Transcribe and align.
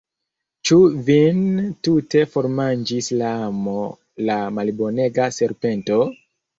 Ĉu 0.69 0.77
vin 1.09 1.43
tute 1.89 2.25
formanĝis 2.33 3.13
la 3.23 3.37
amo, 3.51 3.77
la 4.33 4.43
malbonega 4.61 5.33
serpento? 5.41 6.05